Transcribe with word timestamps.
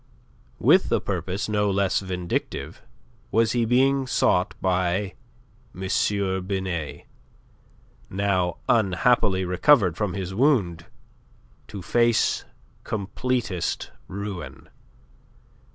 With 0.57 0.91
a 0.91 0.99
purpose 0.99 1.47
no 1.47 1.69
less 1.69 1.99
vindictive 1.99 2.81
was 3.29 3.51
he 3.51 3.65
being 3.65 4.07
sought 4.07 4.55
by 4.59 5.13
M. 5.79 5.87
Binet, 6.47 7.05
now 8.09 8.57
unhappily 8.67 9.45
recovered 9.45 9.95
from 9.95 10.15
his 10.15 10.33
wound 10.33 10.87
to 11.67 11.83
face 11.83 12.45
completest 12.83 13.91
ruin. 14.07 14.69